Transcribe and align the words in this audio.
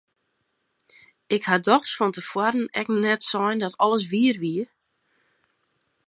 Ik 1.35 1.43
ha 1.49 1.55
dochs 1.67 1.93
fan 1.97 2.11
te 2.13 2.23
foaren 2.31 2.65
ek 2.81 2.87
net 3.05 3.21
sein 3.31 3.57
dat 3.61 3.79
alles 3.85 4.05
wier 4.13 4.37
wie! 4.43 4.63